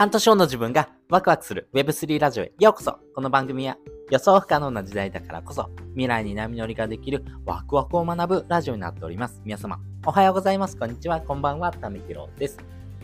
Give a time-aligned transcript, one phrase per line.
[0.00, 3.76] 半年後の自分がワクワクする Web3 ラジオへようこそこの番組は
[4.10, 9.42] 予想不可能な時代だからこそ未来に波乗りができるワクワクを学ぶラジオになっております。
[9.44, 10.78] 皆様、おはようございます。
[10.78, 11.20] こんにちは。
[11.20, 11.70] こんばんは。
[11.70, 12.56] ためきろです。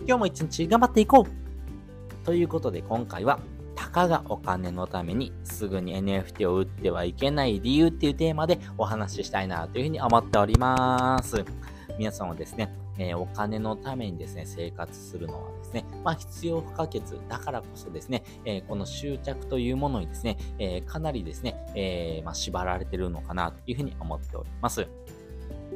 [0.07, 3.41] 今日も一日頑張っていこうということで今回は
[3.75, 11.45] たかがお金のためにすぐに NFT を売ってはいけない理由っていうテーマでお話ししたいなというふうに思っております。
[11.99, 24.87] 皆さんはですね、えー、お金のためにですね、生活するのはですね、まあ必要不可欠だからこそですね、えー、この執着というものにですね、えー、かなりですね、えまあ、縛られてるのかなというふうに思っております。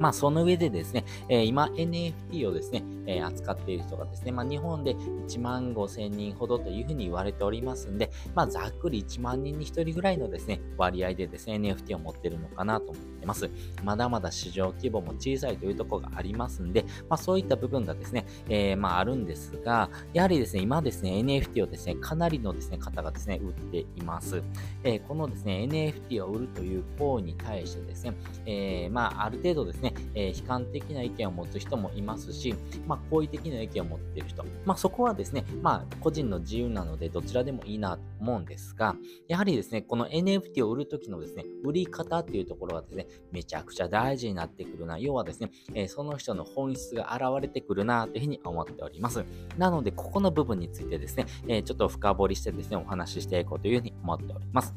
[0.01, 13.51] まあ、その上でですね、えー、今 NFT をですね、えー、扱っている人がですね、まあ、日本で1万5千人ほどというふうに言われておりますんで、まあ、ざっくり1万人に1人ぐらいのですね、割合でですね、NFT を持ってるのかなと思ってます。
[13.85, 24.43] まだまだ市場規模も小さいというところがありますんで、まあ、そういった部分がですね、えー、まあ、あるんですが、やはりですね、今ですね、NFT をですね、かなりのですね、方がですね、売っています。
[24.83, 28.15] えー、このですね、NFT を売るという行為に対してですね、
[28.47, 32.55] えー、まあ、ある程度ですね、えー、悲観的な意見を持つ人もいますし、
[32.87, 38.97] まあ、好意的な意見を持っている人、まあ、そこはですね、まあ、個人の自由なので、どちらでもいいなと思うんですが、
[39.29, 44.99] やはりですね、この NFT を売るときのですね、売り方っていうところがですね、めちゃくちゃ大事になってくるな。
[44.99, 49.25] 要はですね、えー、その人の本質が現れてくるなというふうに思っております。
[49.57, 54.75] なので、ここの部分についてですね、えー、ちょっと深掘りしてですね、お話ししていこうというふうに思っております。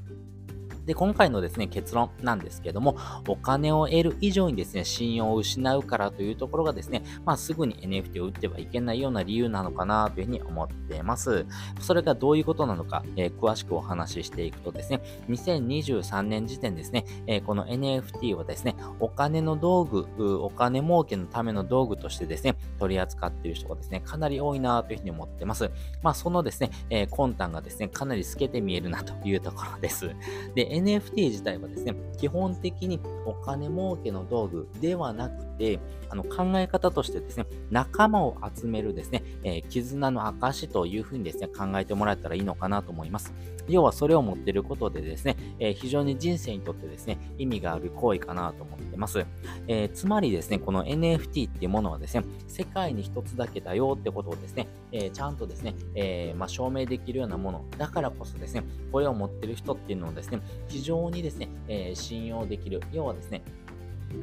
[0.85, 11.45] で、今回のですね、結論なんですけども、お金を得る以上にですね、信用を失うからというところがですね、まあ、すぐに NFT を売ってはいけないような理由なのかなというふうに思っています。
[11.79, 20.05] それがどういうことなのか、えー、詳しくお話ししていくとですね、2023年時点ですね、えー、この NFT はですね、お金の道具、
[20.43, 25.71] お金儲けのための道具としてですね、取り扱っている人がですね、かなり多いなというふうに思ってます。
[26.01, 30.11] まあ、そのですね、えー、魂胆がですね、かなり透けて見えるなというところです。
[30.55, 35.79] で、NFT 自体はですね、基本的にお金儲けの道具ではなくて、
[36.09, 43.33] あの考え方としてですね、仲間を集めるですね、えー、絆の証というふうにですね、考えてもらえたらいいのかなと思います。
[43.67, 49.25] 要はそれを持ってることでですね、えー、非常に人生にとってですね、意味がある行為かなと思ってます。
[49.67, 62.81] えー、つまりですね、この NFT っていうものはですね、世界に一つだけだよってことをですね、えちゃんとですね、えまあ、証明できるようなものだからこそですね、これを持ってる人っていうのをですね、非常にですね、え信用できる。
[62.91, 63.43] 要はですね、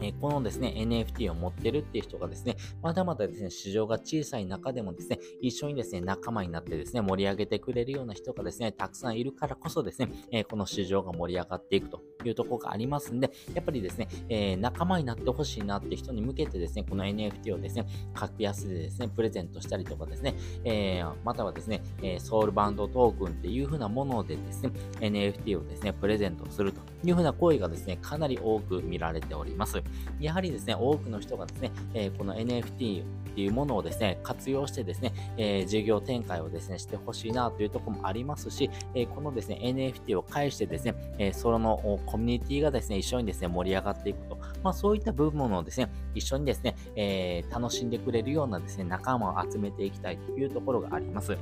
[0.02, 29.82] えこのですね、NFT を持ってるっていう人がですね、まだまだですね、市場が小さい中でもですね、一緒にですね、仲間になってですね、盛り上げてくれるような人がですね、たくさんいるからこそですね、えこの市場が盛り上がっていくというところがありますんで、やっぱりですね、え仲間になってほしいなって人に向けてですね、この NFT をですね、格安でですね、プレゼントしたりとかですね、えまたはですね、えソウルバンドトークンっていう風なものでですね、NFT をですね、プレゼントするという風な行為がですね、かなり多く見られております。。
[30.18, 44.38] やはりですね、多くの人がですね、え、この NFT っていうものをですね、活用してですね、えー、事業展開をですね、してほしいなというところもありますし、えー、このですね、NFT を介してですね、えー、そのコミュニティがですね、一緒にですね、盛り上がっていくと。
[44.62, 51.36] まあそういった部分をですね、一緒にですね、え、楽しんでくれるようなですね、仲間を集めていきたいというところがあります。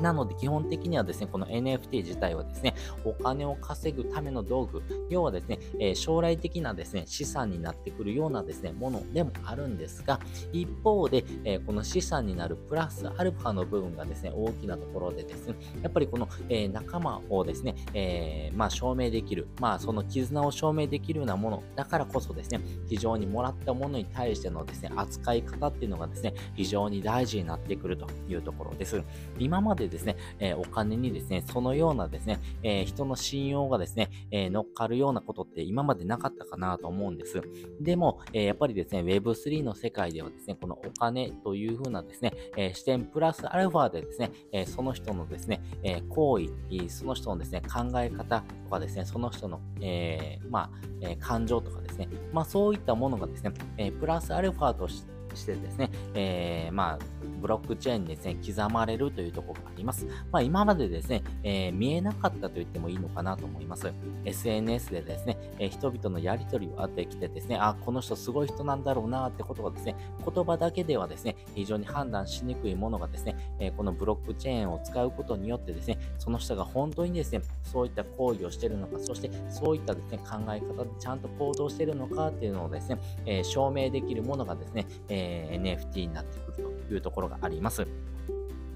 [0.00, 2.74] なので基本的にはですね、この NFT 自体はですね、
[3.04, 10.20] お金を稼ぐための道具、要はですね、え、将来的なですね、資産になってくるようなですね、ものでもあるんですが、
[10.52, 29.02] 一方で、え、この資産になるプラスアルファの部分がですね、大きなところでですね、やっぱりこの、え、仲間をですね、えまあ証明できる、まあその絆を証明できるようなものだからこそですね、非常にもらったものに対してのですね、扱い方っていうのがですね、非常に大事になってくるというところです。
[29.38, 37.42] 今までですね、えー、お金にですね、そのようなですね、えー、人の信用がですね、えー、乗っかるようなことって今までなかったかなと思うんです。
[37.80, 46.48] でも、えやっぱりですね、Web3 の世界ではですね、このお金という風なですね、え視点プラスアルファでですね、えその人のですね、え行為、
[46.88, 50.70] その人のですね、考え方とかですね、その人の、えまあ、
[51.00, 56.98] え感情とかですね、まあそういったものがですね、えプラスアルファとしてしてですね、えー、まあ、
[57.40, 60.06] ブロックチェーンにですね、刻まれるというところがあります。
[60.30, 63.92] まあ、今までですね、えー、見えなかったと言ってもいいのかなと思います。
[64.24, 87.86] SNS でですね、えー、人々のやりとりをあってきてですね、あ、この人すごい人なんだろうなってことがですね、言葉だけではですね、非常に判断しにくいものがですね、えこのブロックチェーンを使うことによってですね、その人が本当にですね、そういった行為をしているのか、そしてそういったですね、考え方でちゃんと行動しているのかっていうのをですね、え証明できるものがですね、えー、NFT になってくるというところがあります。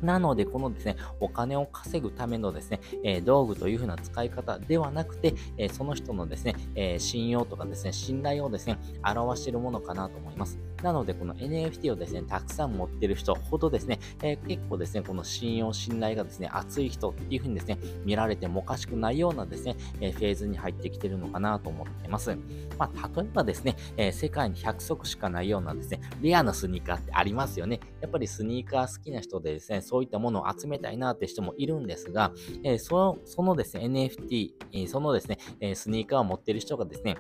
[0.03, 10.59] なので、このですね、お金を稼ぐためのですね、えー、道具というふうな使い方ではなくて、えー、その人のですね、えー、信用とかですね、信頼をですね、表しているものかなと思います。
[10.85, 22.37] なので、この NFT をですね、たくさん持ってる人ほどですね、え結構ですね、この信用、信頼がですね、厚い人っていうふうにですね、見られてもおかしくないようなですね、えフェーズに入ってきてるのかなと思ってます。
[22.79, 27.81] まあ、例えばですね、え世界に100足しかないようなですね、レアなスニーカーってありますよね。
[28.03, 32.31] やっぱりスニーカー好きな人でですね、そういったものを集めたいなって人もいるんですが、
[32.63, 37.17] え、そのそのですね、NFT、えー、そのですね、え、スニーカーを持ってる人がですね、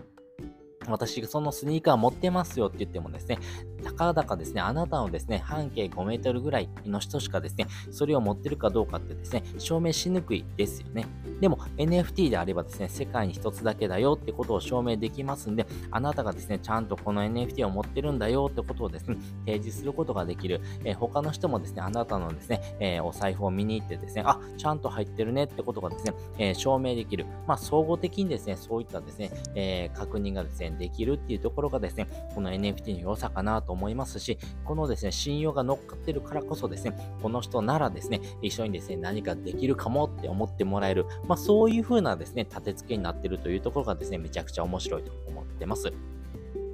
[0.88, 3.38] 私がそのスニーカー持ってますよって言ってもですね、
[3.82, 11.06] たかだかですね、あなたのですね、半径5メートルぐらいの人しかですね、それを持ってるかどうかってですね、証明しにくいですよね。
[11.40, 19.16] でも NFT であればですね、世界に一つだけだよってことを証明できますんで、あなたがですね、ちゃんとこの NFT を持ってるんだよってことをですね、
[19.46, 20.60] 提示することができる。
[20.84, 27.26] えー、他の人もですね、あなたのですね、えー、お財布を見に行ってですね、あ、ちゃんと入ってるねってことがですね、えー、証明できる。
[27.46, 41.06] まあ、総合的にですね、そういったですね、え確認がですね、できるっていうところがですね、この NFT の良さかなと思いますし、このですね、信用が乗っかってるからこそですね、この人ならですね、一緒にですね、何かできるかもって思ってもらえる。
[41.26, 45.92] まあ、そういう風なですね、立て付けになってるというところがですね、めちゃくちゃ面白いと思ってます。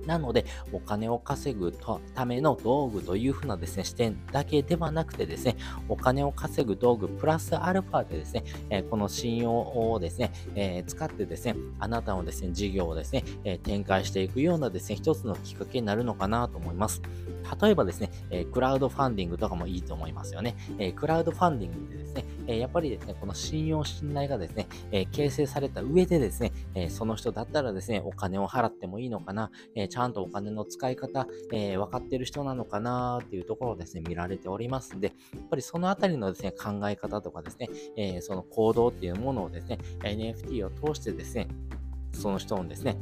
[0.06, 1.72] なので、お金を稼ぐ
[2.14, 5.56] ための道具というふうなですね、視点だけではなくてですね、
[5.88, 17.02] お金を稼ぐ道具プラスアルファでですね、え、この信用をですね、え、使ってですね、あなたのですね、事業をですね、え、展開していくようなですね、一つのきっかけになるのかなと思います。
[17.60, 20.56] 例えばですね、えクラウドファンディングとかもいいと思いますよね。
[20.78, 41.48] えクラウドファンディングでですね、えやっぱりですね、この信用信頼がですね、え形成された上でですね、えその人だったらですね、お金を払ってもいいのかな、えちゃんとお金の使い方、え分かってる人なのかなっていうところをですね、見られておりますんで、やっぱりそのあたりのですね、考え方とかですね、えその行動っていうものをですね、NFT を通してですね、
[42.12, 42.96] その人のですね、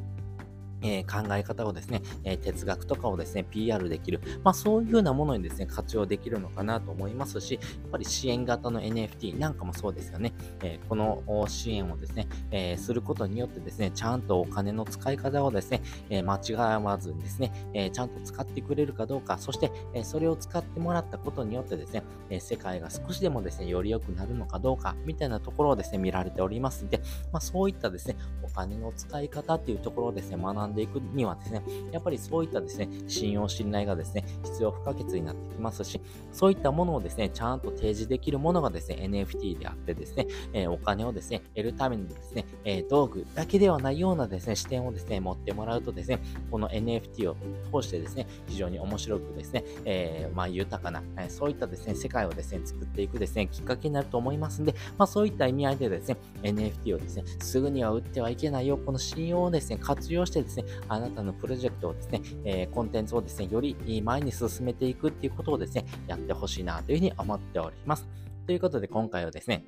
[0.82, 4.20] えー、考え方をですね、えー、哲学とかをですね、PR できる。
[4.44, 10.32] まあそういうようなものにですね、活用できるのかなと思いますし、やっぱり支援型の NFT なんかもそうですよね。
[10.62, 27.00] えー、この支援をですね、えすることによってですね、ちゃんとお金の使い方をですね、え間違わずにですね、えちゃんと使ってくれるかどうか、そして、えそれを使ってもらったことによってですね、え世界が少しでもですね、より良くなるのかどうか、みたいなところをですね、見られておりますので、
[27.32, 31.62] まあそういったですね、お金の使い方っていうところをですね、学んでいくにはですね、
[31.92, 36.00] やっぱりそういったですね、信用、信頼がですね、必要不可欠になってきますし、
[36.32, 46.20] そういったものをですね、ちゃんと提示できるものがですね、NFT であってですね、えー、お金をですね、得るためにですね、えー、道具だけではないようなですね、視点をですね、持ってもらうとですね、
[46.50, 47.36] この NFT を
[47.80, 68.06] 通してですね、非常に面白くですね、えー、まあ豊かな、えそういったですね、世界をですね、作っていくですね、きっかけになると思いますんで、まあそういった意味合いでですね、NFT をですね、すぐには売ってはいけないよ、この信用をですね、活用してですね、ねあなたのプロジェクトをですね、えー、コンテンツをですね、より前に進めていくっていうことをですね、やってほしいなというふうに思っております。
[68.46, 69.64] ということで今回はですね、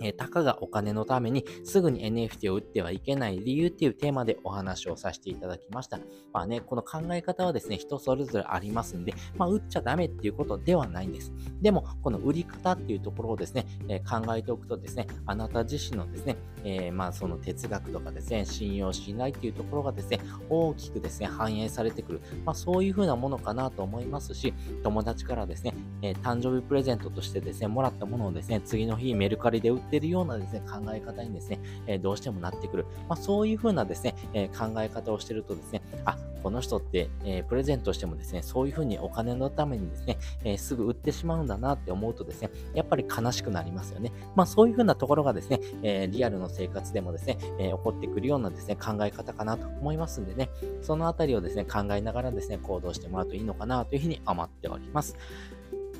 [0.00, 5.98] えー、たかがお金のためにすぐに NFT を売ってはいけない理由っていうテーマでお話をさせていただきました。
[6.32, 11.32] まあね、この考え方はですね、人それぞれありますんで、まあ、売っちゃダメっていうことではないんです。
[11.60, 22.20] でも、この売り方っていうところをですね、えー、考えておくとですね、あなた自身のですね、えー、まあその哲学とかですね、信用しないっていうところがですね、大きくですね、反映されてくる。
[22.44, 32.86] まあそういうふうなものかなと思いますし、友達からですね、え誕生日プレゼントとしてですね、もらったものをですね、次の日メルカリで売ってるようなですね、考え方にですね、え、どうしてもなってくる。
[33.08, 44.12] まあ、そういう風なですね、え、考え方をしてるとですね、あ、この人って、え、プレゼントしてもですね、そういう風にお金のためにですね、えすぐ売ってしまうんだなって思うとですね、やっぱり悲しくなりますよね。
[44.34, 50.50] まあそういう風なところがですね、えリアルの生活でもですね、え起こってくるようなですね、考え方かなと思いますんでね、
[50.82, 55.16] そのあたりをですね、考えながらですね、行動してもらうといいのかなというふうに思っております。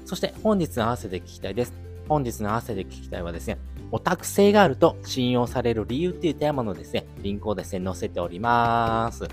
[0.05, 1.88] そして本日の合わせて聞きたいです。
[2.09, 3.59] 本日の汗で聞きたいはですね、
[3.91, 9.29] オタク性があると信用される理由っていうテーマのですね、リンクをですね、載せております。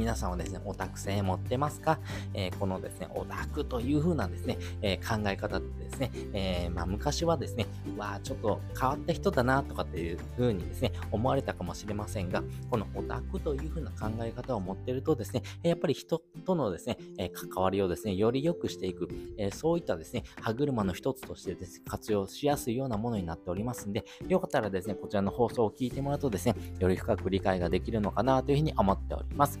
[0.00, 1.98] 皆さんはですね、オタク性持ってますか、
[2.32, 7.66] えー、このですね、オタクという風なですね、えー、考え方ってですね、えー、まあ、昔はですね、
[7.98, 29.60] わあ、ちょっと変わった人だなとかっていう風にですね、思われたかもしれませんが、このオタクという風な考え方を持ってるとですね、やっぱり人とのですね、え関わりをですね、より良くしていく、えそういったですね、歯車の一つとしてです、ね、活用しやすいようなものになっておりますんで、よかったらですね、こちらの放送を聞いてもらうとですね、より深く理解ができるのかなというふうに思っております。